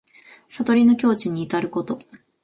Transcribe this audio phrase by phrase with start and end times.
[0.47, 1.99] 悟りの境地にいたること。